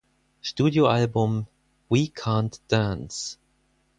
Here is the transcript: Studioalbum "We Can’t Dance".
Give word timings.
Studioalbum 0.41 1.45
"We 1.87 2.07
Can’t 2.07 2.59
Dance". 2.69 3.37